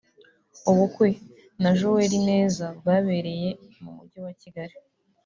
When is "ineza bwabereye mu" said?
2.21-3.89